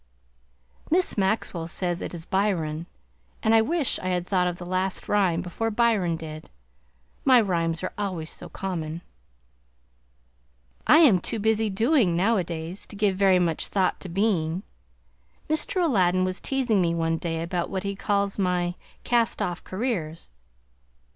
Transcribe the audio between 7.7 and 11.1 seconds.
are always so common. I